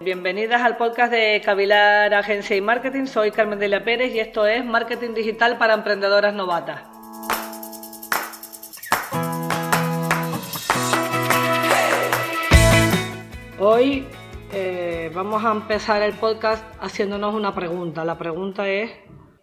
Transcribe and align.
Bienvenidas 0.00 0.60
al 0.60 0.76
podcast 0.76 1.12
de 1.12 1.40
Cavilar 1.44 2.12
Agencia 2.14 2.56
y 2.56 2.60
Marketing. 2.60 3.06
Soy 3.06 3.30
Carmen 3.30 3.60
de 3.60 3.68
la 3.68 3.84
Pérez 3.84 4.12
y 4.12 4.18
esto 4.18 4.44
es 4.44 4.64
Marketing 4.64 5.14
Digital 5.14 5.56
para 5.56 5.74
Emprendedoras 5.74 6.34
Novatas. 6.34 6.82
Hoy 13.60 14.04
eh, 14.52 15.12
vamos 15.14 15.44
a 15.44 15.52
empezar 15.52 16.02
el 16.02 16.14
podcast 16.14 16.64
haciéndonos 16.80 17.32
una 17.32 17.54
pregunta. 17.54 18.04
La 18.04 18.18
pregunta 18.18 18.68
es, 18.68 18.90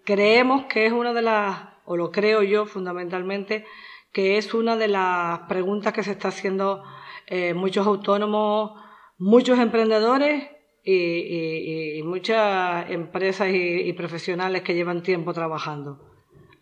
creemos 0.03 0.65
que 0.65 0.85
es 0.85 0.91
una 0.91 1.13
de 1.13 1.21
las, 1.21 1.59
o 1.85 1.95
lo 1.95 2.11
creo 2.11 2.43
yo 2.43 2.65
fundamentalmente, 2.65 3.65
que 4.11 4.37
es 4.37 4.53
una 4.53 4.75
de 4.75 4.89
las 4.89 5.39
preguntas 5.47 5.93
que 5.93 6.03
se 6.03 6.11
está 6.11 6.27
haciendo 6.27 6.83
eh, 7.27 7.53
muchos 7.53 7.87
autónomos, 7.87 8.73
muchos 9.21 9.59
emprendedores 9.59 10.49
y, 10.83 12.01
muchas 12.03 12.89
empresas 12.89 13.49
y, 13.53 13.93
profesionales 13.93 14.63
que 14.63 14.73
llevan 14.73 15.03
tiempo 15.03 15.31
trabajando. 15.31 15.99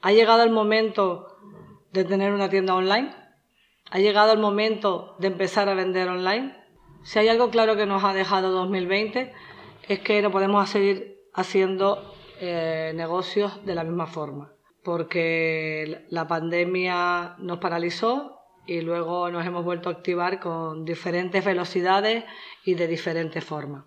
¿Ha 0.02 0.12
llegado 0.12 0.44
el 0.44 0.52
momento 0.52 1.38
de 1.94 2.04
tener 2.04 2.34
una 2.34 2.50
tienda 2.50 2.76
online? 2.76 3.16
¿Ha 3.92 4.00
llegado 4.00 4.34
el 4.34 4.40
momento 4.40 5.16
de 5.20 5.28
empezar 5.28 5.70
a 5.70 5.74
vender 5.74 6.10
online? 6.10 6.54
Si 7.04 7.18
hay 7.18 7.30
algo 7.30 7.50
claro 7.50 7.78
que 7.78 7.86
nos 7.86 8.04
ha 8.04 8.14
dejado 8.14 8.52
2020 8.52 9.32
es 9.88 10.00
que 10.02 10.22
no 10.22 10.30
podemos 10.30 10.70
seguir 10.70 11.18
haciendo 11.34 12.14
eh, 12.42 12.92
negocios 12.94 13.66
de 13.66 13.74
la 13.74 13.86
misma 13.86 14.06
forma, 14.06 14.52
porque 14.84 16.06
la 16.10 16.28
pandemia 16.28 17.36
nos 17.40 17.60
paralizó 17.60 18.39
y 18.70 18.82
luego 18.82 19.32
nos 19.32 19.46
hemos 19.46 19.66
vuelto 19.66 19.90
a 19.90 19.94
activar 19.94 20.40
con 20.40 20.86
diferentes 20.86 21.44
velocidades 21.44 22.24
y 22.64 22.76
de 22.76 22.88
diferentes 22.88 23.44
formas. 23.44 23.86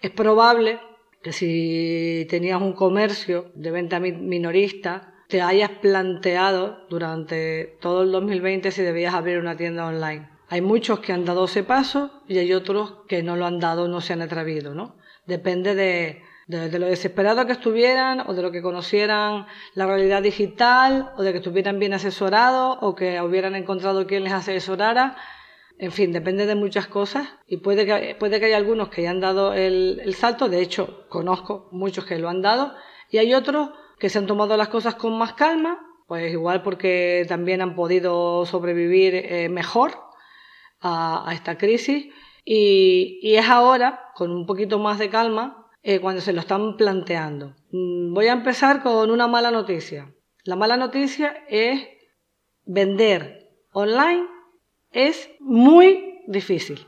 Es 0.00 0.10
probable 0.10 0.80
que 1.22 1.32
si 1.32 2.26
tenías 2.30 2.62
un 2.62 2.72
comercio 2.72 3.52
de 3.54 3.70
venta 3.70 4.00
minorista, 4.00 5.12
te 5.28 5.42
hayas 5.42 5.70
planteado 5.82 6.86
durante 6.88 7.76
todo 7.80 8.02
el 8.02 8.10
2020 8.10 8.70
si 8.70 8.82
debías 8.82 9.14
abrir 9.14 9.38
una 9.38 9.56
tienda 9.56 9.86
online. 9.86 10.30
Hay 10.48 10.62
muchos 10.62 11.00
que 11.00 11.12
han 11.12 11.26
dado 11.26 11.44
ese 11.44 11.62
paso 11.62 12.22
y 12.26 12.38
hay 12.38 12.54
otros 12.54 12.94
que 13.06 13.22
no 13.22 13.36
lo 13.36 13.44
han 13.44 13.60
dado, 13.60 13.86
no 13.86 14.00
se 14.00 14.14
han 14.14 14.22
atrevido, 14.22 14.74
¿no? 14.74 14.96
Depende 15.26 15.74
de, 15.74 16.22
de, 16.50 16.78
lo 16.78 16.86
desesperado 16.86 17.46
que 17.46 17.52
estuvieran 17.52 18.20
o 18.26 18.34
de 18.34 18.42
lo 18.42 18.50
que 18.50 18.62
conocieran 18.62 19.46
la 19.74 19.86
realidad 19.86 20.22
digital 20.22 21.12
o 21.16 21.22
de 21.22 21.32
que 21.32 21.38
estuvieran 21.38 21.78
bien 21.78 21.94
asesorados 21.94 22.78
o 22.80 22.94
que 22.94 23.20
hubieran 23.20 23.54
encontrado 23.54 24.06
quien 24.06 24.24
les 24.24 24.32
asesorara. 24.32 25.16
En 25.78 25.92
fin, 25.92 26.12
depende 26.12 26.46
de 26.46 26.56
muchas 26.56 26.88
cosas 26.88 27.28
y 27.46 27.58
puede 27.58 27.86
que, 27.86 28.14
puede 28.18 28.38
que 28.38 28.46
haya 28.46 28.56
algunos 28.56 28.88
que 28.90 29.02
hayan 29.02 29.20
dado 29.20 29.54
el, 29.54 30.00
el 30.04 30.14
salto, 30.14 30.48
de 30.48 30.60
hecho 30.60 31.06
conozco 31.08 31.68
muchos 31.70 32.04
que 32.04 32.18
lo 32.18 32.28
han 32.28 32.42
dado 32.42 32.74
y 33.10 33.18
hay 33.18 33.32
otros 33.32 33.70
que 33.98 34.10
se 34.10 34.18
han 34.18 34.26
tomado 34.26 34.56
las 34.56 34.68
cosas 34.68 34.96
con 34.96 35.16
más 35.16 35.34
calma, 35.34 35.78
pues 36.06 36.32
igual 36.32 36.62
porque 36.62 37.24
también 37.28 37.62
han 37.62 37.74
podido 37.74 38.44
sobrevivir 38.44 39.14
eh, 39.14 39.48
mejor 39.48 39.92
a, 40.80 41.28
a 41.28 41.34
esta 41.34 41.56
crisis 41.56 42.12
y, 42.44 43.18
y, 43.22 43.36
es 43.36 43.48
ahora, 43.48 44.10
con 44.14 44.30
un 44.32 44.46
poquito 44.46 44.78
más 44.78 44.98
de 44.98 45.10
calma, 45.10 45.59
eh, 45.82 46.00
cuando 46.00 46.20
se 46.20 46.32
lo 46.32 46.40
están 46.40 46.76
planteando. 46.76 47.54
Mm, 47.70 48.14
voy 48.14 48.26
a 48.26 48.32
empezar 48.32 48.82
con 48.82 49.10
una 49.10 49.26
mala 49.26 49.50
noticia. 49.50 50.12
La 50.44 50.56
mala 50.56 50.76
noticia 50.76 51.44
es 51.48 51.86
vender 52.64 53.48
online 53.72 54.26
es 54.92 55.30
muy 55.38 56.20
difícil, 56.26 56.86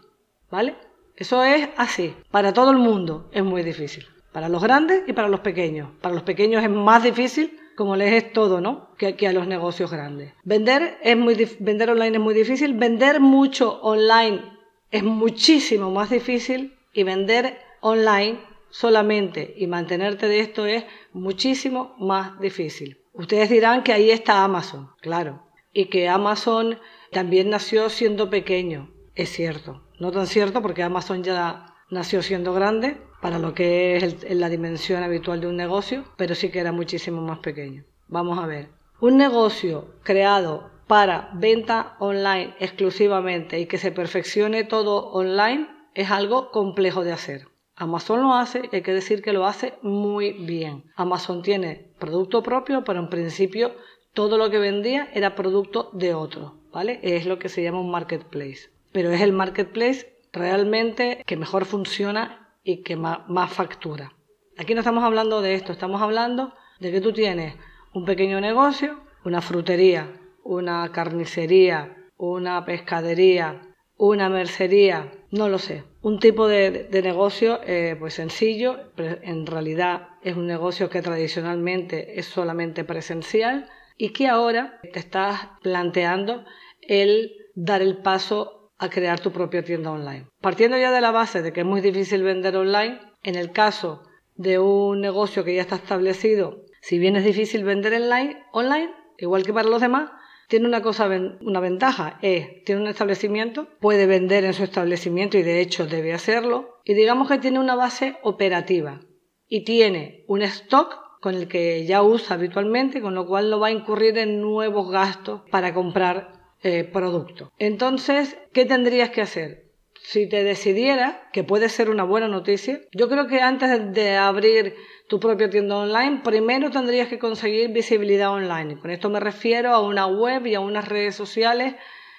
¿vale? 0.50 0.74
Eso 1.16 1.44
es 1.44 1.68
así. 1.76 2.14
Para 2.30 2.52
todo 2.52 2.70
el 2.70 2.78
mundo 2.78 3.28
es 3.32 3.44
muy 3.44 3.62
difícil. 3.62 4.06
Para 4.32 4.48
los 4.48 4.62
grandes 4.62 5.04
y 5.06 5.12
para 5.12 5.28
los 5.28 5.40
pequeños. 5.40 5.90
Para 6.00 6.14
los 6.14 6.24
pequeños 6.24 6.62
es 6.62 6.70
más 6.70 7.02
difícil, 7.02 7.58
como 7.76 7.96
les 7.96 8.12
es 8.14 8.32
todo, 8.32 8.60
¿no? 8.60 8.94
Que, 8.96 9.14
que 9.14 9.28
a 9.28 9.32
los 9.32 9.46
negocios 9.46 9.90
grandes. 9.90 10.32
Vender, 10.42 10.98
es 11.02 11.16
muy, 11.16 11.36
vender 11.60 11.90
online 11.90 12.16
es 12.16 12.22
muy 12.22 12.34
difícil. 12.34 12.74
Vender 12.74 13.20
mucho 13.20 13.80
online 13.82 14.42
es 14.90 15.02
muchísimo 15.02 15.90
más 15.90 16.10
difícil. 16.10 16.76
Y 16.94 17.04
vender 17.04 17.58
online 17.80 18.40
solamente 18.72 19.54
y 19.56 19.68
mantenerte 19.68 20.26
de 20.26 20.40
esto 20.40 20.66
es 20.66 20.84
muchísimo 21.12 21.94
más 21.98 22.40
difícil. 22.40 22.98
Ustedes 23.12 23.50
dirán 23.50 23.84
que 23.84 23.92
ahí 23.92 24.10
está 24.10 24.42
Amazon, 24.42 24.90
claro, 25.00 25.42
y 25.72 25.84
que 25.86 26.08
Amazon 26.08 26.78
también 27.12 27.50
nació 27.50 27.88
siendo 27.90 28.30
pequeño, 28.30 28.90
es 29.14 29.30
cierto. 29.30 29.82
No 30.00 30.10
tan 30.10 30.26
cierto 30.26 30.62
porque 30.62 30.82
Amazon 30.82 31.22
ya 31.22 31.74
nació 31.90 32.22
siendo 32.22 32.54
grande 32.54 32.96
para 33.20 33.38
lo 33.38 33.54
que 33.54 33.96
es 33.96 34.34
la 34.34 34.48
dimensión 34.48 35.02
habitual 35.02 35.40
de 35.40 35.46
un 35.46 35.56
negocio, 35.56 36.04
pero 36.16 36.34
sí 36.34 36.50
que 36.50 36.58
era 36.58 36.72
muchísimo 36.72 37.20
más 37.20 37.38
pequeño. 37.38 37.84
Vamos 38.08 38.38
a 38.38 38.46
ver. 38.46 38.70
Un 39.00 39.18
negocio 39.18 39.94
creado 40.02 40.70
para 40.86 41.30
venta 41.34 41.96
online 42.00 42.54
exclusivamente 42.58 43.60
y 43.60 43.66
que 43.66 43.78
se 43.78 43.92
perfeccione 43.92 44.64
todo 44.64 45.12
online 45.12 45.68
es 45.94 46.10
algo 46.10 46.50
complejo 46.50 47.04
de 47.04 47.12
hacer. 47.12 47.51
Amazon 47.76 48.22
lo 48.22 48.34
hace 48.34 48.68
y 48.70 48.76
hay 48.76 48.82
que 48.82 48.92
decir 48.92 49.22
que 49.22 49.32
lo 49.32 49.46
hace 49.46 49.74
muy 49.82 50.32
bien. 50.32 50.84
Amazon 50.96 51.42
tiene 51.42 51.90
producto 51.98 52.42
propio, 52.42 52.84
pero 52.84 53.00
en 53.00 53.08
principio 53.08 53.74
todo 54.12 54.36
lo 54.38 54.50
que 54.50 54.58
vendía 54.58 55.08
era 55.14 55.34
producto 55.34 55.90
de 55.92 56.14
otro, 56.14 56.58
¿vale? 56.72 57.00
Es 57.02 57.26
lo 57.26 57.38
que 57.38 57.48
se 57.48 57.62
llama 57.62 57.80
un 57.80 57.90
marketplace. 57.90 58.70
Pero 58.92 59.10
es 59.10 59.20
el 59.20 59.32
marketplace 59.32 60.18
realmente 60.32 61.22
que 61.26 61.36
mejor 61.36 61.64
funciona 61.64 62.56
y 62.62 62.82
que 62.82 62.96
más, 62.96 63.28
más 63.28 63.52
factura. 63.52 64.12
Aquí 64.58 64.74
no 64.74 64.80
estamos 64.80 65.02
hablando 65.02 65.40
de 65.40 65.54
esto, 65.54 65.72
estamos 65.72 66.02
hablando 66.02 66.52
de 66.78 66.92
que 66.92 67.00
tú 67.00 67.12
tienes 67.12 67.54
un 67.94 68.04
pequeño 68.04 68.40
negocio, 68.40 69.00
una 69.24 69.40
frutería, 69.40 70.20
una 70.44 70.90
carnicería, 70.92 71.96
una 72.16 72.64
pescadería, 72.64 73.62
una 73.96 74.28
mercería, 74.28 75.12
no 75.30 75.48
lo 75.48 75.58
sé. 75.58 75.84
Un 76.02 76.18
tipo 76.18 76.48
de, 76.48 76.88
negocio 77.02 77.60
eh, 77.64 77.96
pues 77.98 78.14
sencillo, 78.14 78.90
pero 78.96 79.18
en 79.22 79.46
realidad 79.46 80.08
es 80.22 80.36
un 80.36 80.48
negocio 80.48 80.90
que 80.90 81.00
tradicionalmente 81.00 82.18
es 82.18 82.26
solamente 82.26 82.82
presencial 82.82 83.68
y 83.96 84.10
que 84.10 84.26
ahora 84.26 84.80
te 84.92 84.98
estás 84.98 85.48
planteando 85.62 86.44
el 86.80 87.32
dar 87.54 87.82
el 87.82 87.98
paso 87.98 88.72
a 88.78 88.90
crear 88.90 89.20
tu 89.20 89.30
propia 89.30 89.62
tienda 89.62 89.92
online. 89.92 90.26
Partiendo 90.40 90.76
ya 90.76 90.90
de 90.90 91.00
la 91.00 91.12
base 91.12 91.40
de 91.40 91.52
que 91.52 91.60
es 91.60 91.66
muy 91.66 91.80
difícil 91.80 92.24
vender 92.24 92.56
online, 92.56 92.98
en 93.22 93.36
el 93.36 93.52
caso 93.52 94.02
de 94.34 94.58
un 94.58 95.00
negocio 95.00 95.44
que 95.44 95.54
ya 95.54 95.60
está 95.60 95.76
establecido, 95.76 96.64
si 96.80 96.98
bien 96.98 97.14
es 97.14 97.24
difícil 97.24 97.62
vender 97.62 97.94
online, 97.94 98.42
online 98.50 98.92
igual 99.18 99.44
que 99.44 99.52
para 99.52 99.68
los 99.68 99.80
demás, 99.80 100.10
tiene 100.48 100.66
una 100.66 100.82
cosa, 100.82 101.08
una 101.40 101.60
ventaja, 101.60 102.18
es, 102.22 102.64
tiene 102.64 102.82
un 102.82 102.88
establecimiento, 102.88 103.68
puede 103.80 104.06
vender 104.06 104.44
en 104.44 104.54
su 104.54 104.64
establecimiento 104.64 105.38
y 105.38 105.42
de 105.42 105.60
hecho 105.60 105.86
debe 105.86 106.12
hacerlo, 106.12 106.80
y 106.84 106.94
digamos 106.94 107.28
que 107.28 107.38
tiene 107.38 107.58
una 107.58 107.74
base 107.74 108.16
operativa 108.22 109.00
y 109.46 109.64
tiene 109.64 110.24
un 110.28 110.42
stock 110.42 111.20
con 111.20 111.36
el 111.36 111.46
que 111.46 111.86
ya 111.86 112.02
usa 112.02 112.34
habitualmente, 112.34 113.00
con 113.00 113.14
lo 113.14 113.26
cual 113.26 113.48
no 113.48 113.60
va 113.60 113.68
a 113.68 113.72
incurrir 113.72 114.18
en 114.18 114.40
nuevos 114.40 114.90
gastos 114.90 115.42
para 115.50 115.72
comprar 115.72 116.32
eh, 116.62 116.84
productos. 116.84 117.50
Entonces, 117.58 118.36
¿qué 118.52 118.64
tendrías 118.64 119.10
que 119.10 119.20
hacer? 119.20 119.61
Si 120.04 120.28
te 120.28 120.42
decidieras, 120.42 121.16
que 121.32 121.44
puede 121.44 121.68
ser 121.68 121.88
una 121.88 122.02
buena 122.02 122.28
noticia, 122.28 122.80
yo 122.92 123.08
creo 123.08 123.28
que 123.28 123.40
antes 123.40 123.92
de 123.92 124.16
abrir 124.16 124.74
tu 125.08 125.20
propia 125.20 125.48
tienda 125.48 125.76
online, 125.76 126.20
primero 126.24 126.70
tendrías 126.70 127.08
que 127.08 127.18
conseguir 127.18 127.70
visibilidad 127.70 128.30
online. 128.30 128.78
Con 128.78 128.90
esto 128.90 129.10
me 129.10 129.20
refiero 129.20 129.72
a 129.72 129.80
una 129.80 130.06
web 130.06 130.46
y 130.46 130.54
a 130.54 130.60
unas 130.60 130.88
redes 130.88 131.14
sociales 131.14 131.74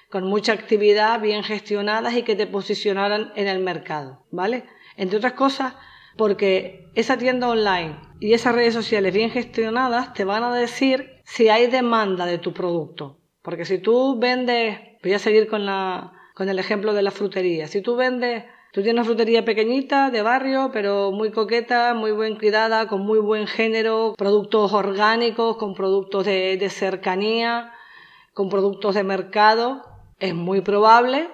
con 0.09 0.25
mucha 0.25 0.53
actividad, 0.53 1.19
bien 1.19 1.43
gestionadas 1.43 2.15
y 2.15 2.23
que 2.23 2.35
te 2.35 2.47
posicionaran 2.47 3.33
en 3.35 3.47
el 3.47 3.59
mercado, 3.59 4.25
¿vale? 4.31 4.63
Entre 4.95 5.17
otras 5.17 5.33
cosas, 5.33 5.73
porque 6.17 6.87
esa 6.93 7.17
tienda 7.17 7.49
online 7.49 7.99
y 8.19 8.33
esas 8.33 8.55
redes 8.55 8.73
sociales 8.73 9.13
bien 9.13 9.31
gestionadas 9.31 10.13
te 10.13 10.23
van 10.23 10.43
a 10.43 10.55
decir 10.55 11.19
si 11.25 11.49
hay 11.49 11.67
demanda 11.67 12.25
de 12.25 12.37
tu 12.37 12.53
producto. 12.53 13.19
Porque 13.41 13.65
si 13.65 13.79
tú 13.79 14.19
vendes, 14.19 14.79
voy 15.01 15.13
a 15.13 15.19
seguir 15.19 15.47
con, 15.47 15.65
la, 15.65 16.13
con 16.33 16.49
el 16.49 16.59
ejemplo 16.59 16.93
de 16.93 17.01
la 17.01 17.11
frutería, 17.11 17.67
si 17.67 17.81
tú 17.81 17.95
vendes 17.95 18.43
Tú 18.73 18.81
tienes 18.81 19.01
una 19.01 19.05
frutería 19.05 19.45
pequeñita, 19.45 20.09
de 20.09 20.23
barrio, 20.23 20.71
pero 20.73 21.11
muy 21.11 21.29
coqueta, 21.29 21.93
muy 21.93 22.11
bien 22.11 22.39
cuidada, 22.39 22.87
con 22.87 23.01
muy 23.01 23.19
buen 23.19 23.45
género, 23.45 24.15
productos 24.17 24.73
orgánicos, 24.73 25.57
con 25.57 25.75
productos 25.75 26.25
de, 26.25 26.67
cercanía, 26.71 27.71
con 28.33 28.49
productos 28.49 28.95
de 28.95 29.03
mercado. 29.03 29.83
Es 30.17 30.33
muy 30.33 30.61
probable 30.61 31.29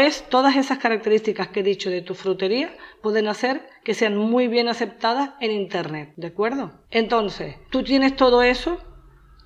es, 0.00 0.24
todas 0.28 0.56
esas 0.56 0.78
características 0.78 1.48
que 1.48 1.60
he 1.60 1.62
dicho 1.62 1.90
de 1.90 2.00
tu 2.00 2.14
frutería 2.14 2.74
pueden 3.02 3.28
hacer 3.28 3.68
que 3.84 3.94
sean 3.94 4.16
muy 4.16 4.48
bien 4.48 4.68
aceptadas 4.68 5.30
en 5.40 5.50
Internet, 5.50 6.14
¿de 6.16 6.28
acuerdo? 6.28 6.72
Entonces, 6.90 7.56
tú 7.70 7.82
tienes 7.82 8.16
todo 8.16 8.42
eso, 8.42 8.78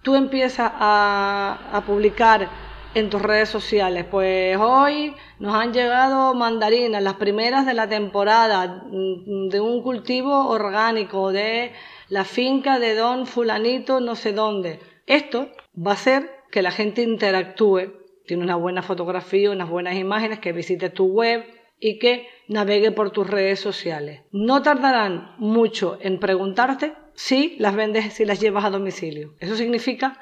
tú 0.02 0.14
empiezas 0.14 0.70
a, 0.72 1.58
a 1.72 1.80
publicar 1.84 2.48
en 2.94 3.10
tus 3.10 3.22
redes 3.22 3.48
sociales. 3.48 4.04
Pues 4.10 4.56
hoy 4.58 5.14
nos 5.38 5.54
han 5.54 5.72
llegado 5.72 6.34
mandarinas, 6.34 7.02
las 7.02 7.14
primeras 7.14 7.66
de 7.66 7.74
la 7.74 7.88
temporada, 7.88 8.84
mm, 8.90 9.48
de 9.48 9.60
un 9.60 9.82
cultivo 9.82 10.48
orgánico, 10.48 11.32
de 11.32 11.72
la 12.08 12.24
finca 12.24 12.78
de 12.78 12.94
don 12.94 13.26
fulanito 13.26 14.00
no 14.00 14.16
sé 14.16 14.32
dónde. 14.32 14.80
Esto 15.06 15.48
va 15.74 15.92
a 15.92 15.94
hacer 15.94 16.30
que 16.50 16.62
la 16.62 16.72
gente 16.72 17.02
interactúe, 17.02 17.92
tiene 18.26 18.42
una 18.42 18.56
buena 18.56 18.82
fotografía, 18.82 19.50
unas 19.50 19.68
buenas 19.68 19.96
imágenes, 19.96 20.40
que 20.40 20.52
visite 20.52 20.90
tu 20.90 21.06
web 21.06 21.44
y 21.78 21.98
que 21.98 22.28
navegue 22.48 22.90
por 22.90 23.10
tus 23.10 23.26
redes 23.28 23.60
sociales. 23.60 24.22
No 24.32 24.62
tardarán 24.62 25.34
mucho 25.38 25.98
en 26.00 26.18
preguntarte 26.18 26.92
si 27.14 27.56
las 27.58 27.74
vendes, 27.74 28.12
si 28.14 28.24
las 28.24 28.40
llevas 28.40 28.64
a 28.64 28.70
domicilio. 28.70 29.34
Eso 29.40 29.56
significa 29.56 30.20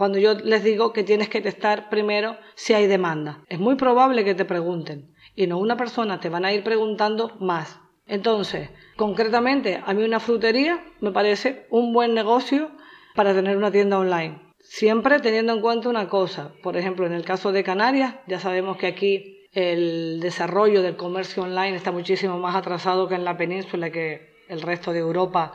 cuando 0.00 0.18
yo 0.18 0.32
les 0.32 0.64
digo 0.64 0.94
que 0.94 1.04
tienes 1.04 1.28
que 1.28 1.42
testar 1.42 1.90
primero 1.90 2.38
si 2.54 2.72
hay 2.72 2.86
demanda. 2.86 3.44
Es 3.50 3.58
muy 3.58 3.74
probable 3.74 4.24
que 4.24 4.34
te 4.34 4.46
pregunten 4.46 5.14
y 5.36 5.46
no 5.46 5.58
una 5.58 5.76
persona, 5.76 6.20
te 6.20 6.30
van 6.30 6.46
a 6.46 6.54
ir 6.54 6.64
preguntando 6.64 7.36
más. 7.38 7.78
Entonces, 8.06 8.70
concretamente, 8.96 9.78
a 9.84 9.92
mí 9.92 10.02
una 10.02 10.18
frutería 10.18 10.82
me 11.00 11.10
parece 11.10 11.66
un 11.68 11.92
buen 11.92 12.14
negocio 12.14 12.70
para 13.14 13.34
tener 13.34 13.58
una 13.58 13.70
tienda 13.70 13.98
online. 13.98 14.40
Siempre 14.60 15.20
teniendo 15.20 15.52
en 15.52 15.60
cuenta 15.60 15.90
una 15.90 16.08
cosa, 16.08 16.54
por 16.62 16.78
ejemplo, 16.78 17.04
en 17.04 17.12
el 17.12 17.26
caso 17.26 17.52
de 17.52 17.62
Canarias, 17.62 18.14
ya 18.26 18.40
sabemos 18.40 18.78
que 18.78 18.86
aquí 18.86 19.48
el 19.52 20.20
desarrollo 20.20 20.80
del 20.80 20.96
comercio 20.96 21.42
online 21.42 21.76
está 21.76 21.92
muchísimo 21.92 22.38
más 22.38 22.56
atrasado 22.56 23.06
que 23.06 23.16
en 23.16 23.26
la 23.26 23.36
península, 23.36 23.90
que 23.90 24.46
el 24.48 24.62
resto 24.62 24.94
de 24.94 25.00
Europa 25.00 25.52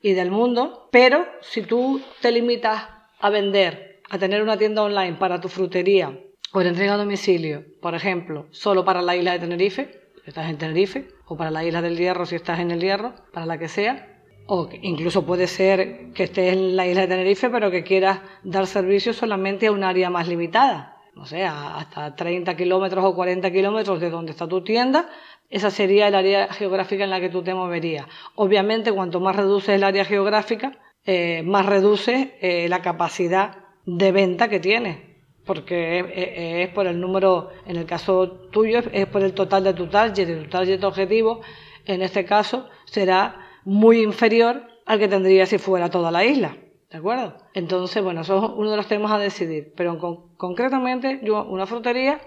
y 0.00 0.12
del 0.12 0.30
mundo, 0.30 0.88
pero 0.92 1.26
si 1.40 1.62
tú 1.62 2.00
te 2.20 2.30
limitas 2.30 3.01
a 3.22 3.30
vender, 3.30 4.02
a 4.10 4.18
tener 4.18 4.42
una 4.42 4.58
tienda 4.58 4.82
online 4.82 5.14
para 5.14 5.40
tu 5.40 5.48
frutería 5.48 6.18
o 6.52 6.58
de 6.58 6.68
entrega 6.68 6.94
a 6.94 6.96
domicilio, 6.96 7.64
por 7.80 7.94
ejemplo, 7.94 8.46
solo 8.50 8.84
para 8.84 9.00
la 9.00 9.16
isla 9.16 9.32
de 9.32 9.38
Tenerife, 9.38 10.00
si 10.22 10.30
estás 10.30 10.50
en 10.50 10.58
Tenerife, 10.58 11.08
o 11.26 11.36
para 11.36 11.52
la 11.52 11.64
isla 11.64 11.80
del 11.80 11.96
Hierro 11.96 12.26
si 12.26 12.34
estás 12.34 12.58
en 12.58 12.72
el 12.72 12.80
Hierro, 12.80 13.14
para 13.32 13.46
la 13.46 13.58
que 13.58 13.68
sea, 13.68 14.20
o 14.46 14.68
incluso 14.82 15.24
puede 15.24 15.46
ser 15.46 16.10
que 16.14 16.24
estés 16.24 16.52
en 16.52 16.74
la 16.74 16.86
isla 16.88 17.02
de 17.02 17.06
Tenerife 17.06 17.48
pero 17.48 17.70
que 17.70 17.84
quieras 17.84 18.20
dar 18.42 18.66
servicio 18.66 19.12
solamente 19.12 19.68
a 19.68 19.72
un 19.72 19.84
área 19.84 20.10
más 20.10 20.26
limitada, 20.26 20.96
no 21.14 21.24
sé, 21.24 21.44
hasta 21.44 22.16
30 22.16 22.56
kilómetros 22.56 23.04
o 23.04 23.14
40 23.14 23.52
kilómetros 23.52 24.00
de 24.00 24.10
donde 24.10 24.32
está 24.32 24.48
tu 24.48 24.64
tienda, 24.64 25.08
esa 25.48 25.70
sería 25.70 26.08
el 26.08 26.16
área 26.16 26.52
geográfica 26.52 27.04
en 27.04 27.10
la 27.10 27.20
que 27.20 27.28
tú 27.28 27.42
te 27.42 27.54
moverías. 27.54 28.06
Obviamente, 28.34 28.90
cuanto 28.90 29.20
más 29.20 29.36
reduces 29.36 29.76
el 29.76 29.84
área 29.84 30.04
geográfica, 30.04 30.72
eh, 31.04 31.42
más 31.44 31.66
reduce 31.66 32.36
eh, 32.40 32.68
la 32.68 32.80
capacidad 32.80 33.64
de 33.86 34.12
venta 34.12 34.48
que 34.48 34.60
tiene, 34.60 35.16
porque 35.44 36.62
es, 36.62 36.68
por 36.68 36.86
el 36.86 37.00
número, 37.00 37.50
en 37.66 37.76
el 37.76 37.86
caso 37.86 38.30
tuyo, 38.52 38.80
es, 38.92 39.06
por 39.06 39.22
el 39.22 39.34
total 39.34 39.64
de 39.64 39.74
tu 39.74 39.88
target, 39.88 40.26
de 40.26 40.36
tu 40.44 40.48
target 40.48 40.84
objetivo, 40.84 41.40
en 41.86 42.02
este 42.02 42.24
caso 42.24 42.68
será 42.84 43.48
muy 43.64 44.02
inferior 44.02 44.62
al 44.86 45.00
que 45.00 45.08
tendría 45.08 45.46
si 45.46 45.58
fuera 45.58 45.90
toda 45.90 46.10
la 46.12 46.24
isla. 46.24 46.56
¿De 46.90 46.98
acuerdo? 46.98 47.38
Entonces, 47.54 48.02
bueno, 48.04 48.20
eso 48.20 48.36
es 48.36 48.50
uno 48.54 48.70
de 48.70 48.76
los 48.76 48.86
temas 48.86 49.10
a 49.10 49.18
decidir. 49.18 49.72
Pero 49.76 49.98
concretamente, 50.36 51.20
yo, 51.24 51.42
una 51.44 51.66
frutería, 51.66 52.20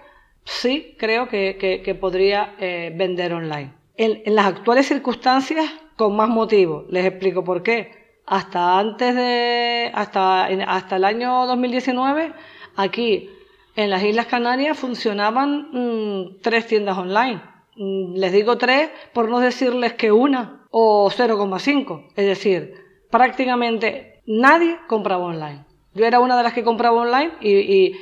sí 0.43 0.95
creo 0.97 1.27
que, 1.29 1.97
podría 2.01 2.55
eh, 2.59 2.91
vender 2.95 3.33
online. 3.33 3.73
en 3.95 4.35
las 4.35 4.47
actuales 4.47 4.87
circunstancias, 4.87 5.71
con 5.95 6.15
más 6.15 6.29
motivo. 6.29 6.85
Les 6.89 7.05
explico 7.05 7.43
por 7.43 7.63
qué 7.63 8.04
hasta 8.25 8.79
antes 8.79 9.15
de, 9.15 9.91
hasta, 9.93 10.45
hasta 10.45 10.95
el 10.95 11.05
año 11.05 11.45
2019, 11.45 12.33
aquí 12.75 13.29
en 13.75 13.89
las 13.89 14.03
Islas 14.03 14.25
Canarias 14.27 14.77
funcionaban 14.77 15.67
mm, 15.71 16.41
tres 16.41 16.67
tiendas 16.67 16.97
online. 16.97 17.41
Mm, 17.75 18.15
les 18.15 18.31
digo 18.31 18.57
tres 18.57 18.89
por 19.13 19.29
no 19.29 19.39
decirles 19.39 19.93
que 19.93 20.11
una 20.11 20.65
o 20.71 21.09
0,5. 21.09 22.07
Es 22.15 22.25
decir, 22.25 22.75
prácticamente 23.09 24.21
nadie 24.25 24.77
compraba 24.87 25.25
online. 25.25 25.65
Yo 25.93 26.05
era 26.05 26.19
una 26.19 26.35
de 26.35 26.43
las 26.43 26.53
que 26.53 26.63
compraba 26.63 27.01
online 27.01 27.33
y, 27.41 27.95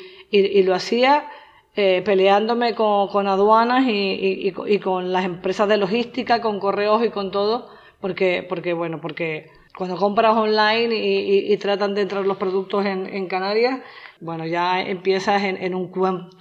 lo 0.64 0.74
hacía 0.74 1.30
eh, 1.76 2.02
peleándome 2.04 2.74
con, 2.74 3.08
con 3.10 3.28
aduanas 3.28 3.86
y, 3.88 4.52
y, 4.68 4.80
con 4.80 5.12
las 5.12 5.26
empresas 5.26 5.68
de 5.68 5.78
logística, 5.78 6.42
con 6.42 6.60
correos 6.60 7.06
y 7.06 7.10
con 7.10 7.30
todo, 7.30 7.69
porque, 8.00 8.44
porque 8.48 8.74
bueno, 8.74 9.00
porque 9.00 9.52
cuando 9.78 9.98
compras 9.98 10.36
online 10.36 10.96
y, 10.96 11.58
tratan 11.58 11.96
de 11.96 12.02
entrar 12.02 12.25
los 12.25 12.38
productos 12.38 12.86
en, 12.86 13.28
Canarias, 13.28 13.80
bueno, 14.20 14.46
ya 14.46 14.81
empiezas 14.81 15.44
en, 15.44 15.75
un 15.75 15.92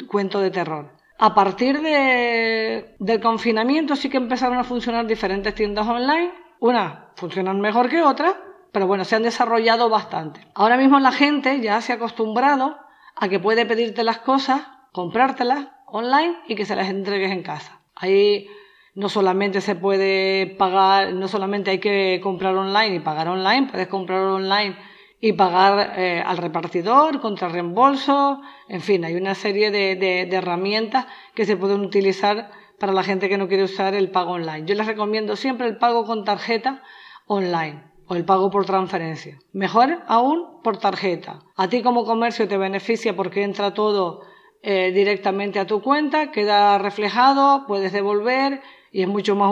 cuento 0.09 0.41
de 0.41 0.51
terror. 0.51 0.91
A 1.19 1.35
partir 1.35 1.81
del 1.81 3.21
confinamiento 3.21 3.97
sí 3.97 4.11
que 4.11 4.17
empezaron 4.17 4.59
a 4.59 4.65
funcionar 4.65 5.07
diferentes 5.07 5.55
tiendas 5.55 5.87
online. 5.87 6.33
Unas 6.61 6.99
funcionan 7.17 7.61
mejor 7.61 7.89
que 7.89 8.03
otras, 8.03 8.35
pero 8.73 8.87
bueno, 8.87 9.05
se 9.05 9.17
han 9.17 9.23
desarrollado 9.23 9.89
bastante. 9.89 10.41
Ahora 10.55 10.77
mismo 10.77 10.99
la 10.99 11.13
gente 11.13 11.61
ya 11.61 11.81
se 11.81 11.93
ha 11.93 11.97
acostumbrado 11.97 12.77
a 13.17 13.29
que 13.29 13.39
puede 13.39 13.67
pedirte 13.67 14.05
las 14.05 14.19
cosas, 14.19 14.63
comprártelas 14.93 15.69
online 15.87 16.39
y 16.49 16.55
que 16.55 16.65
se 16.65 16.77
las 16.77 16.89
entregues 16.89 17.31
en 17.31 17.43
casa. 17.43 17.81
Ahí 17.95 18.49
no 18.95 19.09
solamente 19.09 19.61
se 19.61 19.75
puede 19.75 20.55
pagar, 20.59 21.15
no 21.15 21.29
solamente 21.29 21.71
hay 21.71 21.79
que 21.79 22.21
comprar 22.23 22.55
online 22.55 22.97
y 22.97 23.01
pagar 23.01 23.29
online, 23.29 23.69
puedes 23.71 23.89
comprar 23.89 24.21
online 24.21 24.77
y 25.21 25.33
pagar 25.35 25.95
eh, 25.97 26.23
al 26.25 26.37
repartidor 26.37 27.21
contra 27.21 27.49
reembolso, 27.49 28.41
en 28.69 28.81
fin, 28.81 29.05
hay 29.05 29.15
una 29.15 29.35
serie 29.35 29.71
de, 29.71 29.95
de, 29.95 30.23
herramientas 30.35 31.07
que 31.35 31.45
se 31.45 31.57
pueden 31.57 31.81
utilizar 31.81 32.51
para 32.79 32.93
la 32.93 33.05
gente 33.05 33.29
que 33.29 33.39
no 33.39 33.47
quiere 33.47 33.63
usar 33.63 33.95
el 33.95 34.11
pago 34.11 34.33
online. 34.33 34.67
Yo 34.67 34.75
les 34.75 34.87
recomiendo 34.87 35.37
siempre 35.37 35.69
el 35.69 35.77
pago 35.77 36.05
con 36.05 36.25
tarjeta 36.25 36.83
online 37.27 37.85
o 38.09 38.17
el 38.17 38.25
pago 38.25 38.51
por 38.51 38.67
transferencia. 38.67 39.39
Mejor 39.53 40.03
aún 40.09 40.61
por 40.65 40.79
tarjeta. 40.79 41.39
A 41.57 41.69
ti 41.69 41.83
como 41.83 42.05
comercio 42.05 42.49
te 42.49 42.59
beneficia 42.59 43.15
porque 43.15 43.45
entra 43.45 43.75
todo 43.75 44.23
eh, 44.63 44.91
directamente 44.93 45.61
a 45.61 45.67
tu 45.67 45.81
cuenta, 45.83 46.33
queda 46.33 46.79
reflejado, 46.79 47.65
puedes 47.69 47.93
devolver, 47.93 48.61
y 48.93 49.03
es 49.03 49.09
mucho 49.09 49.35
más 49.35 49.51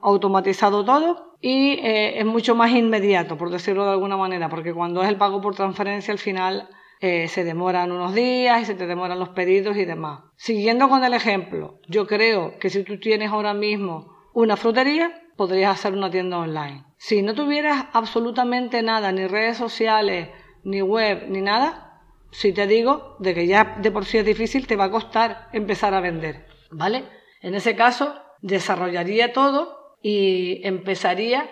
automatizado 0.00 0.84
todo 0.84 1.36
y 1.40 1.72
eh, 1.74 2.18
es 2.18 2.26
mucho 2.26 2.54
más 2.54 2.72
inmediato, 2.72 3.36
por 3.36 3.50
decirlo 3.50 3.84
de 3.84 3.92
alguna 3.92 4.16
manera, 4.16 4.48
porque 4.48 4.74
cuando 4.74 5.02
es 5.02 5.08
el 5.08 5.16
pago 5.16 5.40
por 5.40 5.54
transferencia 5.54 6.12
al 6.12 6.18
final 6.18 6.68
eh, 7.00 7.28
se 7.28 7.44
demoran 7.44 7.92
unos 7.92 8.14
días 8.14 8.62
y 8.62 8.64
se 8.64 8.74
te 8.74 8.86
demoran 8.86 9.18
los 9.18 9.30
pedidos 9.30 9.76
y 9.76 9.84
demás. 9.84 10.20
Siguiendo 10.36 10.88
con 10.88 11.04
el 11.04 11.14
ejemplo, 11.14 11.78
yo 11.88 12.06
creo 12.06 12.58
que 12.58 12.70
si 12.70 12.82
tú 12.84 12.98
tienes 12.98 13.30
ahora 13.30 13.54
mismo 13.54 14.14
una 14.32 14.56
frutería, 14.56 15.22
podrías 15.36 15.78
hacer 15.78 15.94
una 15.94 16.10
tienda 16.10 16.38
online. 16.38 16.84
Si 16.98 17.22
no 17.22 17.34
tuvieras 17.34 17.86
absolutamente 17.92 18.82
nada, 18.82 19.12
ni 19.12 19.26
redes 19.26 19.56
sociales, 19.56 20.28
ni 20.62 20.82
web, 20.82 21.24
ni 21.28 21.40
nada, 21.40 22.02
si 22.30 22.52
te 22.52 22.66
digo 22.66 23.16
de 23.18 23.34
que 23.34 23.46
ya 23.46 23.76
de 23.80 23.90
por 23.90 24.04
sí 24.04 24.18
es 24.18 24.26
difícil, 24.26 24.66
te 24.66 24.76
va 24.76 24.84
a 24.84 24.90
costar 24.90 25.48
empezar 25.52 25.94
a 25.94 26.00
vender, 26.00 26.46
¿vale? 26.70 27.04
En 27.40 27.54
ese 27.54 27.74
caso, 27.74 28.14
desarrollaría 28.42 29.32
todo 29.32 29.96
y 30.02 30.60
empezaría 30.66 31.50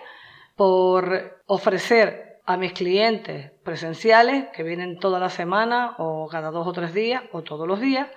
por 0.55 1.41
ofrecer 1.45 2.41
a 2.45 2.57
mis 2.57 2.73
clientes 2.73 3.51
presenciales 3.63 4.45
que 4.53 4.63
vienen 4.63 4.99
toda 4.99 5.19
la 5.19 5.29
semana 5.29 5.95
o 5.99 6.27
cada 6.27 6.49
dos 6.49 6.65
o 6.65 6.73
tres 6.73 6.93
días 6.93 7.21
o 7.31 7.43
todos 7.43 7.67
los 7.67 7.79
días, 7.79 8.07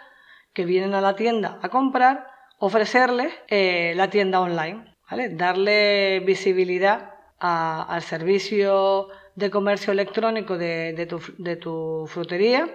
que 0.55 0.65
vienen 0.65 0.95
a 0.95 1.01
la 1.01 1.17
tienda 1.17 1.59
a 1.63 1.69
comprar, 1.69 2.27
ofrecerles 2.59 3.33
eh, 3.49 3.93
la 3.95 4.09
tienda 4.09 4.41
online, 4.41 4.97
darle 5.33 6.21
visibilidad 6.21 7.11
al 7.39 8.03
servicio 8.03 9.09
de 9.35 9.51
comercio 9.51 9.93
electrónico 9.93 10.57
de, 10.57 11.07
tu, 11.09 11.21
de 11.39 11.57
tu 11.57 12.07
frutería 12.07 12.69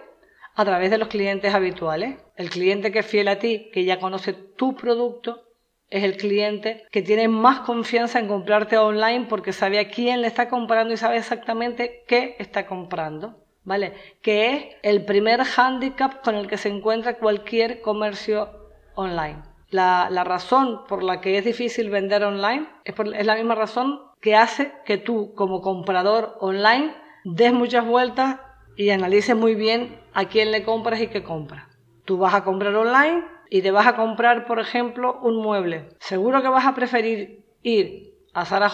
a 0.56 0.66
través 0.66 0.92
de 0.92 0.98
los 0.98 1.08
clientes 1.08 1.54
habituales. 1.54 2.20
El 2.36 2.50
cliente 2.50 2.92
que 2.92 3.00
es 3.00 3.06
fiel 3.06 3.30
a 3.30 3.40
ti, 3.40 3.70
que 3.74 3.86
ya 3.86 4.00
conoce 4.00 4.34
tu 4.34 4.76
producto, 4.76 5.47
es 5.90 6.04
el 6.04 6.18
cliente 6.18 6.86
que 6.92 7.02
tiene 7.02 7.28
más 7.28 7.62
confianza 7.62 8.20
en 8.20 8.28
comprarte 8.28 8.78
online 8.78 9.26
porque 9.30 9.54
sabe 9.54 9.80
a 9.80 9.90
quién 9.90 10.22
le 10.22 10.28
está 10.28 10.50
comprando 10.50 10.94
y 10.94 10.98
sabe 10.98 11.18
exactamente 11.18 12.04
qué 12.08 12.36
está 12.40 12.66
comprando, 12.66 13.40
¿vale? 13.64 13.94
Que 14.22 14.52
es 14.52 14.66
el 14.84 15.06
primer 15.06 15.44
hándicap 15.44 16.24
con 16.24 16.36
el 16.36 16.48
que 16.48 16.58
se 16.58 16.70
encuentra 16.70 17.18
cualquier 17.18 17.82
comercio 17.82 18.50
online. 18.96 19.44
La, 19.70 20.10
razón 20.24 20.86
por 20.88 21.04
la 21.04 21.20
que 21.20 21.38
es 21.38 21.46
difícil 21.46 21.90
vender 21.90 22.24
online 22.24 22.68
es, 22.86 22.96
es 23.16 23.26
la 23.26 23.36
misma 23.36 23.56
razón 23.56 24.00
que 24.22 24.36
hace 24.36 24.72
que 24.86 24.98
tú 24.98 25.34
como 25.36 25.62
comprador 25.62 26.38
online 26.40 26.94
des 27.24 27.52
muchas 27.52 27.86
vueltas 27.86 28.40
y 28.78 28.90
analices 28.92 29.36
muy 29.36 29.56
bien 29.56 30.00
a 30.14 30.26
quién 30.26 30.52
le 30.52 30.64
compras 30.64 31.02
y 31.02 31.08
qué 31.08 31.24
compras. 31.24 31.66
Tú 32.06 32.18
vas 32.18 32.34
a 32.34 32.44
comprar 32.44 32.74
online 32.76 33.24
y 33.50 33.62
te 33.62 33.72
vas 33.72 33.88
a 33.88 33.96
comprar, 33.96 34.46
por 34.46 34.60
ejemplo, 34.60 35.20
un 35.22 35.42
mueble, 35.42 35.90
seguro 36.00 36.42
que 36.42 36.50
vas 36.50 36.66
a 36.66 36.76
preferir 36.76 37.46
ir 37.64 38.14
a 38.34 38.46
Zara 38.46 38.72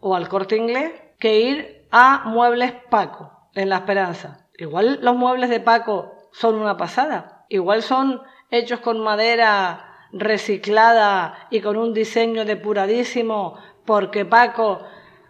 o 0.00 0.14
al 0.14 0.28
Corte 0.28 0.56
Inglés 0.56 0.92
que 1.18 1.40
ir 1.40 1.86
a 1.90 2.24
Muebles 2.26 2.72
Paco 2.90 3.30
en 3.54 3.68
La 3.68 3.76
Esperanza. 3.76 4.46
Igual 4.58 4.98
los 5.02 5.16
muebles 5.16 5.50
de 5.50 5.60
Paco 5.60 6.12
son 6.32 6.56
una 6.56 6.76
pasada 6.76 7.34
igual 7.48 7.82
son 7.82 8.22
hechos 8.50 8.80
con 8.80 9.00
madera 9.00 10.08
reciclada 10.12 11.46
y 11.50 11.60
con 11.60 11.76
un 11.76 11.92
diseño 11.92 12.44
depuradísimo 12.44 13.58
porque 13.84 14.24
Paco 14.24 14.80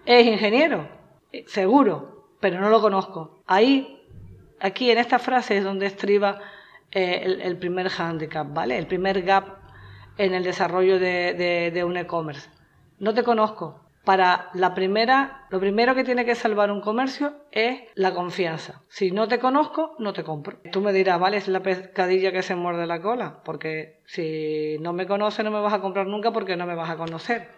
es 0.04 0.26
ingeniero, 0.26 0.88
seguro, 1.46 2.28
pero 2.40 2.60
no 2.60 2.68
lo 2.68 2.80
conozco. 2.80 3.42
Ahí, 3.46 4.02
aquí 4.60 4.90
en 4.90 4.98
esta 4.98 5.18
frase 5.18 5.58
es 5.58 5.64
donde 5.64 5.86
estriba 5.86 6.40
eh, 6.94 7.38
el, 7.42 7.56
primer 7.58 7.90
handicap, 7.98 8.46
¿vale? 8.52 8.78
El 8.78 8.86
primer 8.86 9.22
gap 9.22 9.58
en 10.16 10.34
el 10.34 10.44
desarrollo 10.44 10.98
de 10.98 11.82
un 11.84 11.96
e-commerce. 11.96 12.48
No 12.98 13.12
te 13.12 13.24
conozco, 13.24 13.84
para 14.04 14.50
la 14.52 14.74
primera, 14.74 15.46
lo 15.48 15.58
primero 15.58 15.94
que 15.94 16.04
tiene 16.04 16.26
que 16.26 16.34
salvar 16.34 16.70
un 16.70 16.82
comercio 16.82 17.34
es 17.50 17.80
la 17.94 18.12
confianza. 18.12 18.82
Si 18.88 19.10
no 19.10 19.28
te 19.28 19.38
conozco, 19.38 19.96
no 19.98 20.12
te 20.12 20.24
compro. 20.24 20.58
Tú 20.70 20.82
me 20.82 20.92
dirás, 20.92 21.18
vale, 21.18 21.38
es 21.38 21.48
la 21.48 21.62
pescadilla 21.62 22.30
que 22.30 22.42
se 22.42 22.54
muerde 22.54 22.86
la 22.86 23.00
cola, 23.00 23.40
porque 23.44 24.02
si 24.04 24.76
no 24.80 24.92
me 24.92 25.06
conoces 25.06 25.42
no 25.42 25.50
me 25.50 25.60
vas 25.60 25.72
a 25.72 25.80
comprar 25.80 26.06
nunca 26.06 26.32
porque 26.32 26.56
no 26.56 26.66
me 26.66 26.74
vas 26.74 26.90
a 26.90 26.96
conocer. 26.96 27.48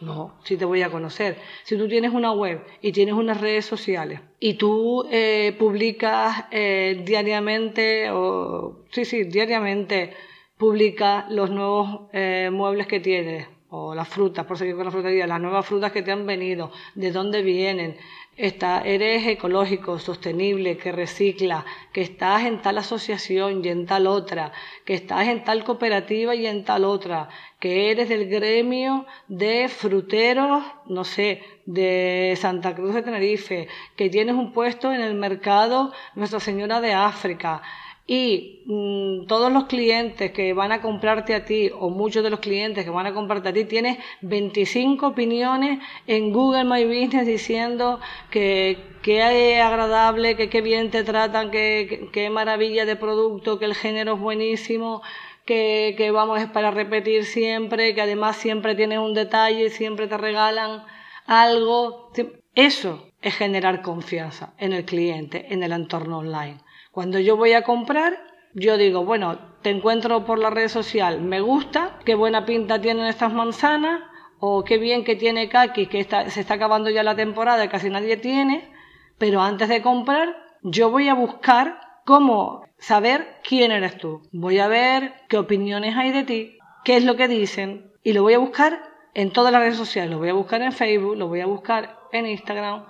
No, 0.00 0.34
si 0.44 0.56
te 0.56 0.64
voy 0.64 0.82
a 0.82 0.90
conocer. 0.90 1.38
Si 1.64 1.76
tú 1.76 1.88
tienes 1.88 2.12
una 2.12 2.32
web 2.32 2.62
y 2.82 2.92
tienes 2.92 3.14
unas 3.14 3.40
redes 3.40 3.64
sociales 3.64 4.20
y 4.38 4.54
tú 4.54 5.06
eh, 5.10 5.54
publicas 5.58 6.44
eh, 6.50 7.02
diariamente, 7.04 8.10
o 8.10 8.84
sí, 8.90 9.04
sí, 9.04 9.24
diariamente 9.24 10.12
publicas 10.58 11.30
los 11.30 11.50
nuevos 11.50 12.08
eh, 12.12 12.50
muebles 12.52 12.86
que 12.86 13.00
tienes, 13.00 13.48
o 13.78 13.94
las 13.94 14.08
frutas, 14.08 14.46
por 14.46 14.56
seguir 14.56 14.74
con 14.74 14.86
la 14.86 14.90
frutería, 14.90 15.26
las 15.26 15.40
nuevas 15.40 15.66
frutas 15.66 15.92
que 15.92 16.02
te 16.02 16.10
han 16.10 16.26
venido, 16.26 16.72
de 16.94 17.12
dónde 17.12 17.42
vienen, 17.42 17.96
está, 18.36 18.82
eres 18.82 19.26
ecológico, 19.26 19.98
sostenible, 19.98 20.78
que 20.78 20.92
recicla, 20.92 21.64
que 21.92 22.02
estás 22.02 22.44
en 22.44 22.62
tal 22.62 22.78
asociación 22.78 23.62
y 23.62 23.68
en 23.68 23.84
tal 23.84 24.06
otra, 24.06 24.52
que 24.86 24.94
estás 24.94 25.28
en 25.28 25.44
tal 25.44 25.62
cooperativa 25.64 26.34
y 26.34 26.46
en 26.46 26.64
tal 26.64 26.84
otra, 26.84 27.28
que 27.60 27.90
eres 27.90 28.08
del 28.08 28.28
gremio 28.28 29.06
de 29.28 29.68
fruteros, 29.68 30.64
no 30.86 31.04
sé, 31.04 31.42
de 31.66 32.34
Santa 32.38 32.74
Cruz 32.74 32.94
de 32.94 33.02
Tenerife, 33.02 33.68
que 33.96 34.08
tienes 34.08 34.36
un 34.36 34.52
puesto 34.52 34.92
en 34.92 35.02
el 35.02 35.14
mercado 35.14 35.92
Nuestra 36.14 36.40
Señora 36.40 36.80
de 36.80 36.94
África, 36.94 37.62
y 38.06 38.62
mm, 38.66 39.26
todos 39.26 39.52
los 39.52 39.64
clientes 39.64 40.30
que 40.30 40.52
van 40.52 40.70
a 40.70 40.80
comprarte 40.80 41.34
a 41.34 41.44
ti 41.44 41.70
o 41.76 41.90
muchos 41.90 42.22
de 42.22 42.30
los 42.30 42.38
clientes 42.38 42.84
que 42.84 42.90
van 42.90 43.06
a 43.06 43.12
comprarte 43.14 43.48
a 43.48 43.52
ti 43.52 43.64
tienes 43.64 43.98
25 44.22 45.08
opiniones 45.08 45.80
en 46.06 46.32
Google 46.32 46.64
My 46.64 46.84
Business 46.84 47.26
diciendo 47.26 47.98
que 48.30 48.78
qué 49.02 49.60
agradable, 49.60 50.36
que 50.36 50.48
qué 50.48 50.60
bien 50.60 50.90
te 50.90 51.02
tratan, 51.02 51.50
que 51.50 52.08
qué 52.12 52.30
maravilla 52.30 52.84
de 52.84 52.96
producto, 52.96 53.58
que 53.58 53.64
el 53.64 53.74
género 53.74 54.14
es 54.14 54.20
buenísimo, 54.20 55.02
que, 55.44 55.94
que 55.96 56.10
vamos 56.12 56.44
para 56.46 56.70
repetir 56.70 57.24
siempre, 57.24 57.94
que 57.94 58.02
además 58.02 58.36
siempre 58.36 58.76
tienes 58.76 58.98
un 58.98 59.14
detalle, 59.14 59.70
siempre 59.70 60.06
te 60.06 60.16
regalan 60.16 60.84
algo. 61.26 62.12
Eso 62.54 63.10
es 63.20 63.34
generar 63.34 63.82
confianza 63.82 64.54
en 64.58 64.72
el 64.72 64.84
cliente, 64.84 65.52
en 65.52 65.62
el 65.62 65.72
entorno 65.72 66.18
online. 66.18 66.58
Cuando 66.96 67.18
yo 67.18 67.36
voy 67.36 67.52
a 67.52 67.60
comprar, 67.60 68.16
yo 68.54 68.78
digo, 68.78 69.04
bueno, 69.04 69.38
te 69.60 69.68
encuentro 69.68 70.24
por 70.24 70.38
la 70.38 70.48
red 70.48 70.68
social, 70.68 71.20
me 71.20 71.42
gusta, 71.42 71.98
qué 72.06 72.14
buena 72.14 72.46
pinta 72.46 72.80
tienen 72.80 73.04
estas 73.04 73.34
manzanas, 73.34 74.00
o 74.38 74.64
qué 74.64 74.78
bien 74.78 75.04
que 75.04 75.14
tiene 75.14 75.50
Kaki, 75.50 75.88
que 75.88 76.04
se 76.04 76.40
está 76.40 76.54
acabando 76.54 76.88
ya 76.88 77.02
la 77.02 77.14
temporada 77.14 77.62
y 77.62 77.68
casi 77.68 77.90
nadie 77.90 78.16
tiene, 78.16 78.72
pero 79.18 79.42
antes 79.42 79.68
de 79.68 79.82
comprar, 79.82 80.36
yo 80.62 80.90
voy 80.90 81.10
a 81.10 81.14
buscar 81.14 81.82
cómo 82.06 82.64
saber 82.78 83.40
quién 83.46 83.72
eres 83.72 83.98
tú. 83.98 84.22
Voy 84.32 84.58
a 84.58 84.66
ver 84.66 85.12
qué 85.28 85.36
opiniones 85.36 85.94
hay 85.98 86.12
de 86.12 86.24
ti, 86.24 86.58
qué 86.82 86.96
es 86.96 87.04
lo 87.04 87.14
que 87.16 87.28
dicen, 87.28 87.92
y 88.04 88.14
lo 88.14 88.22
voy 88.22 88.32
a 88.32 88.38
buscar 88.38 88.80
en 89.12 89.32
todas 89.32 89.52
las 89.52 89.60
redes 89.60 89.76
sociales. 89.76 90.12
Lo 90.12 90.18
voy 90.18 90.30
a 90.30 90.32
buscar 90.32 90.62
en 90.62 90.72
Facebook, 90.72 91.18
lo 91.18 91.28
voy 91.28 91.42
a 91.42 91.46
buscar 91.46 91.98
en 92.12 92.24
Instagram, 92.26 92.86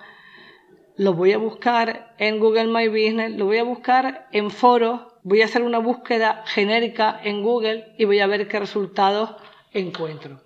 lo 0.97 1.13
voy 1.13 1.31
a 1.31 1.37
buscar 1.37 2.15
en 2.17 2.39
Google 2.39 2.67
My 2.67 2.87
Business, 2.87 3.37
lo 3.37 3.45
voy 3.45 3.59
a 3.59 3.63
buscar 3.63 4.27
en 4.31 4.49
foros, 4.49 5.01
voy 5.23 5.41
a 5.41 5.45
hacer 5.45 5.61
una 5.61 5.77
búsqueda 5.77 6.43
genérica 6.47 7.19
en 7.23 7.43
Google 7.43 7.93
y 7.97 8.05
voy 8.05 8.19
a 8.19 8.27
ver 8.27 8.47
qué 8.47 8.59
resultados 8.59 9.35
encuentro. 9.71 10.41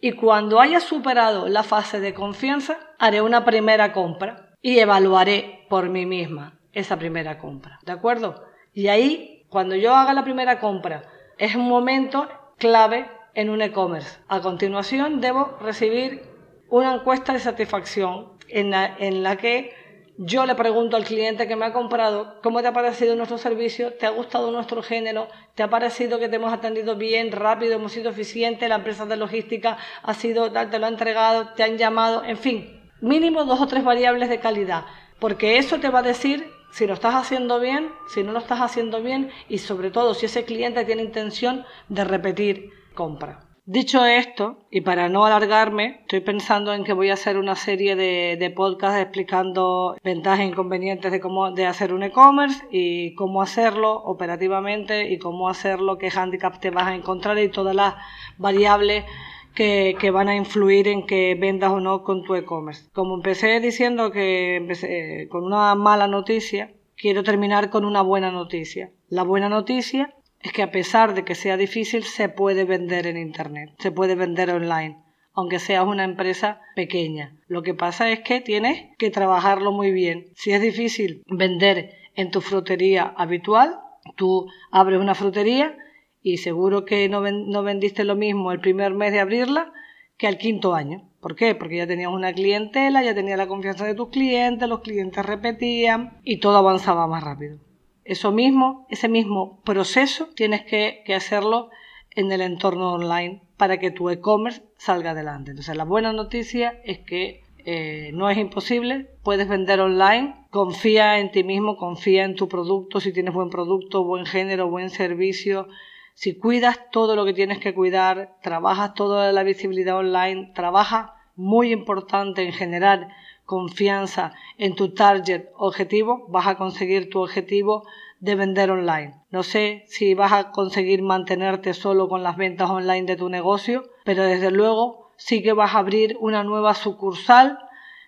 Y 0.00 0.12
cuando 0.12 0.60
haya 0.60 0.80
superado 0.80 1.48
la 1.48 1.62
fase 1.62 2.00
de 2.00 2.12
confianza, 2.12 2.78
haré 2.98 3.22
una 3.22 3.44
primera 3.44 3.92
compra 3.92 4.56
y 4.60 4.80
evaluaré 4.80 5.64
por 5.70 5.88
mí 5.88 6.06
misma 6.06 6.58
esa 6.72 6.98
primera 6.98 7.38
compra. 7.38 7.78
¿De 7.86 7.92
acuerdo? 7.92 8.44
Y 8.72 8.88
ahí, 8.88 9.46
cuando 9.48 9.76
yo 9.76 9.94
haga 9.94 10.12
la 10.12 10.24
primera 10.24 10.58
compra, 10.58 11.04
es 11.38 11.54
un 11.54 11.68
momento 11.68 12.28
clave 12.58 13.08
en 13.34 13.48
un 13.48 13.62
e-commerce. 13.62 14.18
A 14.26 14.40
continuación, 14.40 15.20
debo 15.20 15.56
recibir 15.60 16.22
una 16.68 16.94
encuesta 16.94 17.32
de 17.32 17.38
satisfacción 17.38 18.32
en 18.48 18.70
la, 18.70 18.96
en 18.98 19.22
la 19.22 19.36
que 19.36 19.72
yo 20.16 20.46
le 20.46 20.54
pregunto 20.54 20.96
al 20.96 21.04
cliente 21.04 21.48
que 21.48 21.56
me 21.56 21.66
ha 21.66 21.72
comprado, 21.72 22.36
¿cómo 22.42 22.62
te 22.62 22.68
ha 22.68 22.72
parecido 22.72 23.16
nuestro 23.16 23.36
servicio? 23.36 23.94
¿Te 23.94 24.06
ha 24.06 24.10
gustado 24.10 24.52
nuestro 24.52 24.82
género? 24.82 25.28
¿Te 25.54 25.64
ha 25.64 25.70
parecido 25.70 26.20
que 26.20 26.28
te 26.28 26.36
hemos 26.36 26.52
atendido 26.52 26.94
bien, 26.94 27.32
rápido, 27.32 27.74
hemos 27.74 27.92
sido 27.92 28.10
eficientes? 28.10 28.68
La 28.68 28.76
empresa 28.76 29.06
de 29.06 29.16
logística 29.16 29.76
ha 30.02 30.14
sido, 30.14 30.52
te 30.52 30.78
lo 30.78 30.86
ha 30.86 30.88
entregado, 30.88 31.48
te 31.56 31.64
han 31.64 31.78
llamado, 31.78 32.22
en 32.24 32.36
fin, 32.36 32.80
mínimo 33.00 33.44
dos 33.44 33.60
o 33.60 33.66
tres 33.66 33.82
variables 33.82 34.28
de 34.28 34.38
calidad, 34.38 34.84
porque 35.18 35.58
eso 35.58 35.80
te 35.80 35.90
va 35.90 35.98
a 35.98 36.02
decir 36.02 36.48
si 36.70 36.86
lo 36.86 36.94
estás 36.94 37.14
haciendo 37.14 37.58
bien, 37.58 37.90
si 38.08 38.22
no 38.22 38.32
lo 38.32 38.38
estás 38.38 38.60
haciendo 38.60 39.02
bien 39.02 39.30
y 39.48 39.58
sobre 39.58 39.90
todo 39.90 40.14
si 40.14 40.26
ese 40.26 40.44
cliente 40.44 40.84
tiene 40.84 41.02
intención 41.02 41.64
de 41.88 42.04
repetir 42.04 42.70
compra. 42.94 43.53
Dicho 43.66 44.04
esto, 44.04 44.58
y 44.70 44.82
para 44.82 45.08
no 45.08 45.24
alargarme, 45.24 46.00
estoy 46.02 46.20
pensando 46.20 46.74
en 46.74 46.84
que 46.84 46.92
voy 46.92 47.08
a 47.08 47.14
hacer 47.14 47.38
una 47.38 47.56
serie 47.56 47.96
de, 47.96 48.52
podcasts 48.54 49.00
explicando 49.00 49.96
ventajas 50.04 50.40
e 50.40 50.44
inconvenientes 50.44 51.10
de 51.10 51.18
cómo 51.18 51.50
de 51.50 51.64
hacer 51.64 51.94
un 51.94 52.02
e-commerce 52.02 52.62
y 52.70 53.14
cómo 53.14 53.40
hacerlo 53.40 53.94
operativamente 54.04 55.10
y 55.10 55.18
cómo 55.18 55.48
hacerlo, 55.48 55.96
qué 55.96 56.10
handicap 56.14 56.60
te 56.60 56.68
vas 56.68 56.88
a 56.88 56.94
encontrar 56.94 57.38
y 57.38 57.48
todas 57.48 57.74
las 57.74 57.94
variables 58.36 59.06
que, 59.54 59.96
que, 59.98 60.10
van 60.10 60.28
a 60.28 60.36
influir 60.36 60.86
en 60.86 61.06
que 61.06 61.34
vendas 61.34 61.70
o 61.70 61.80
no 61.80 62.02
con 62.02 62.22
tu 62.22 62.34
e-commerce. 62.34 62.90
Como 62.92 63.14
empecé 63.14 63.60
diciendo 63.60 64.10
que 64.10 64.56
empecé 64.56 65.26
con 65.30 65.42
una 65.42 65.74
mala 65.74 66.06
noticia, 66.06 66.74
quiero 66.98 67.22
terminar 67.22 67.70
con 67.70 67.86
una 67.86 68.02
buena 68.02 68.30
noticia. 68.30 68.90
La 69.08 69.22
buena 69.22 69.48
noticia 69.48 70.14
es 70.44 70.52
que 70.52 70.62
a 70.62 70.70
pesar 70.70 71.14
de 71.14 71.24
que 71.24 71.34
sea 71.34 71.56
difícil, 71.56 72.04
se 72.04 72.28
puede 72.28 72.64
vender 72.64 73.06
en 73.06 73.16
Internet, 73.16 73.70
se 73.78 73.90
puede 73.90 74.14
vender 74.14 74.50
online, 74.50 74.98
aunque 75.32 75.58
seas 75.58 75.86
una 75.86 76.04
empresa 76.04 76.60
pequeña. 76.76 77.34
Lo 77.48 77.62
que 77.62 77.72
pasa 77.72 78.10
es 78.10 78.20
que 78.20 78.42
tienes 78.42 78.94
que 78.98 79.10
trabajarlo 79.10 79.72
muy 79.72 79.90
bien. 79.90 80.26
Si 80.36 80.52
es 80.52 80.60
difícil 80.60 81.22
vender 81.26 81.94
en 82.14 82.30
tu 82.30 82.42
frutería 82.42 83.14
habitual, 83.16 83.80
tú 84.16 84.46
abres 84.70 85.00
una 85.00 85.14
frutería 85.14 85.78
y 86.20 86.36
seguro 86.36 86.84
que 86.84 87.08
no, 87.08 87.22
no 87.22 87.62
vendiste 87.62 88.04
lo 88.04 88.14
mismo 88.14 88.52
el 88.52 88.60
primer 88.60 88.92
mes 88.92 89.12
de 89.12 89.20
abrirla 89.20 89.72
que 90.18 90.26
al 90.26 90.36
quinto 90.36 90.74
año. 90.74 91.08
¿Por 91.22 91.36
qué? 91.36 91.54
Porque 91.54 91.78
ya 91.78 91.86
tenías 91.86 92.12
una 92.12 92.34
clientela, 92.34 93.02
ya 93.02 93.14
tenías 93.14 93.38
la 93.38 93.46
confianza 93.46 93.86
de 93.86 93.94
tus 93.94 94.10
clientes, 94.10 94.68
los 94.68 94.80
clientes 94.80 95.24
repetían 95.24 96.18
y 96.22 96.36
todo 96.36 96.58
avanzaba 96.58 97.06
más 97.06 97.24
rápido. 97.24 97.60
Eso 98.04 98.32
mismo, 98.32 98.86
ese 98.90 99.08
mismo 99.08 99.60
proceso 99.64 100.28
tienes 100.34 100.62
que, 100.64 101.02
hacerlo 101.14 101.70
en 102.10 102.30
el 102.30 102.42
entorno 102.42 102.92
online 102.92 103.42
para 103.56 103.78
que 103.78 103.90
tu 103.90 104.10
e-commerce 104.10 104.62
salga 104.76 105.12
adelante. 105.12 105.50
Entonces, 105.50 105.76
la 105.76 105.84
buena 105.84 106.12
noticia 106.12 106.80
es 106.84 106.98
que 106.98 107.42
eh, 107.64 108.10
no 108.12 108.28
es 108.28 108.36
imposible, 108.36 109.08
puedes 109.22 109.48
vender 109.48 109.80
online, 109.80 110.34
confía 110.50 111.18
en 111.18 111.32
ti 111.32 111.44
mismo, 111.44 111.76
confía 111.76 112.24
en 112.24 112.34
tu 112.34 112.46
producto, 112.46 113.00
si 113.00 113.12
tienes 113.12 113.32
buen 113.32 113.48
producto, 113.48 114.04
buen 114.04 114.26
género, 114.26 114.68
buen 114.68 114.90
servicio, 114.90 115.68
si 116.12 116.36
cuidas 116.36 116.78
todo 116.90 117.16
lo 117.16 117.24
que 117.24 117.32
tienes 117.32 117.58
que 117.58 117.74
cuidar, 117.74 118.36
trabajas 118.42 118.94
toda 118.94 119.32
la 119.32 119.42
visibilidad 119.42 119.96
online, 119.96 120.52
trabaja 120.54 121.14
muy 121.36 121.72
importante 121.72 122.44
en 122.44 122.52
generar 122.52 123.08
confianza 123.44 124.32
en 124.58 124.74
tu 124.74 124.94
target 124.94 125.48
objetivo, 125.56 126.26
vas 126.28 126.46
a 126.46 126.56
conseguir 126.56 127.10
tu 127.10 127.22
objetivo 127.22 127.84
de 128.20 128.34
vender 128.34 128.70
online. 128.70 129.14
No 129.30 129.42
sé 129.42 129.84
si 129.86 130.14
vas 130.14 130.32
a 130.32 130.50
conseguir 130.50 131.02
mantenerte 131.02 131.74
solo 131.74 132.08
con 132.08 132.22
las 132.22 132.36
ventas 132.36 132.70
online 132.70 133.06
de 133.06 133.16
tu 133.16 133.28
negocio, 133.28 133.84
pero 134.04 134.24
desde 134.24 134.50
luego 134.50 135.10
sí 135.16 135.42
que 135.42 135.52
vas 135.52 135.74
a 135.74 135.78
abrir 135.78 136.16
una 136.20 136.42
nueva 136.42 136.74
sucursal 136.74 137.58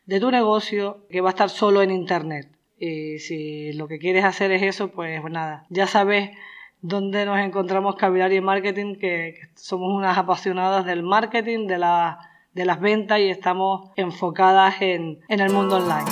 de 0.06 0.20
tu 0.20 0.30
negocio 0.30 1.06
que 1.10 1.20
va 1.20 1.30
a 1.30 1.36
estar 1.36 1.50
solo 1.50 1.82
en 1.82 1.90
Internet. 1.90 2.48
Y 2.78 3.18
si 3.18 3.72
lo 3.72 3.88
que 3.88 3.98
quieres 3.98 4.24
hacer 4.24 4.52
es 4.52 4.62
eso, 4.62 4.88
pues 4.88 5.22
nada, 5.30 5.66
ya 5.70 5.86
sabes 5.86 6.30
dónde 6.80 7.24
nos 7.24 7.38
encontramos 7.38 7.96
Cavilar 7.96 8.30
Marketing, 8.42 8.96
que, 8.96 9.34
somos 9.54 9.92
unas 9.92 10.16
apasionadas 10.16 10.84
del 10.86 11.02
marketing, 11.02 11.66
de 11.66 11.78
la 11.78 12.18
de 12.56 12.64
las 12.64 12.80
ventas 12.80 13.20
y 13.20 13.28
estamos 13.28 13.90
enfocadas 13.96 14.80
en, 14.80 15.20
en 15.28 15.40
el 15.40 15.52
mundo 15.52 15.76
online. 15.76 16.10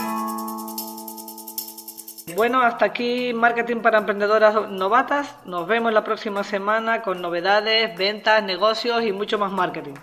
Bueno, 2.37 2.61
hasta 2.61 2.85
aquí 2.85 3.33
Marketing 3.33 3.79
para 3.79 3.97
Emprendedoras 3.97 4.69
Novatas. 4.69 5.37
Nos 5.47 5.67
vemos 5.67 5.91
la 5.95 6.05
próxima 6.05 6.45
semana 6.45 7.01
con 7.01 7.23
novedades, 7.23 7.97
ventas, 7.97 8.45
negocios 8.45 9.03
y 9.05 9.13
mucho 9.13 9.39
más 9.39 9.53
marketing. 9.53 9.95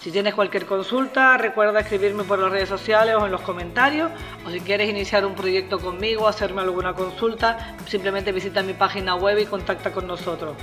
Si 0.00 0.10
tienes 0.10 0.34
cualquier 0.34 0.66
consulta, 0.66 1.36
recuerda 1.36 1.80
escribirme 1.80 2.24
por 2.24 2.40
las 2.40 2.50
redes 2.50 2.68
sociales 2.68 3.14
o 3.14 3.24
en 3.24 3.30
los 3.30 3.42
comentarios. 3.42 4.10
O 4.44 4.50
si 4.50 4.58
quieres 4.60 4.90
iniciar 4.90 5.24
un 5.24 5.36
proyecto 5.36 5.78
conmigo, 5.78 6.26
hacerme 6.26 6.62
alguna 6.62 6.94
consulta, 6.94 7.76
simplemente 7.86 8.32
visita 8.32 8.60
mi 8.64 8.72
página 8.72 9.14
web 9.14 9.38
y 9.38 9.46
contacta 9.46 9.92
con 9.92 10.08
nosotros. 10.08 10.56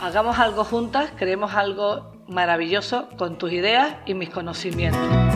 Hagamos 0.00 0.38
algo 0.38 0.64
juntas, 0.64 1.10
creemos 1.16 1.54
algo 1.54 2.12
maravilloso 2.28 3.08
con 3.18 3.36
tus 3.36 3.52
ideas 3.52 3.96
y 4.06 4.14
mis 4.14 4.30
conocimientos. 4.30 5.27